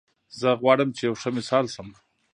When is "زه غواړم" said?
0.39-0.89